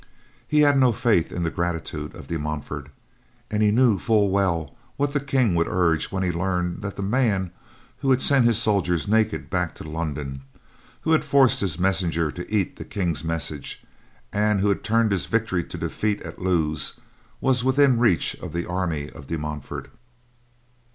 [0.47, 2.89] He had no faith in the gratitude of De Montfort,
[3.51, 7.03] and he knew full well what the King would urge when he learned that the
[7.03, 7.51] man
[7.99, 10.41] who had sent his soldiers naked back to London,
[11.01, 13.83] who had forced his messenger to eat the King's message,
[14.33, 16.93] and who had turned his victory to defeat at Lewes,
[17.39, 19.89] was within reach of the army of De Montfort.